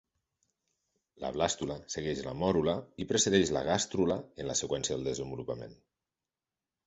[1.23, 2.73] La blàstula segueix la mòrula
[3.05, 5.77] i precedeix la gàstrula en la seqüència de desenvolupament.